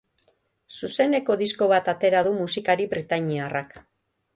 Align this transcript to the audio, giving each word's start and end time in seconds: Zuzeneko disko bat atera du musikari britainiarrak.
Zuzeneko 0.79 1.37
disko 1.43 1.69
bat 1.75 1.93
atera 1.95 2.25
du 2.31 2.35
musikari 2.41 2.93
britainiarrak. 2.97 3.83